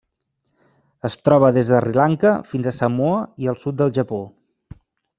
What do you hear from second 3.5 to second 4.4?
el sud del Japó.